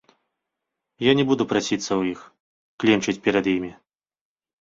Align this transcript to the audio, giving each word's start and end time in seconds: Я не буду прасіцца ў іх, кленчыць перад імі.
Я 1.07 1.11
не 1.19 1.23
буду 1.31 1.43
прасіцца 1.51 1.85
ў 1.85 2.01
іх, 2.13 2.19
кленчыць 2.85 3.19
перад 3.29 3.45
імі. 3.55 3.71